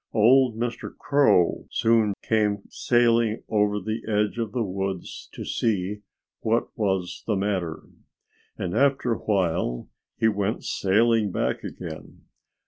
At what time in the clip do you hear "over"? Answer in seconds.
3.47-3.77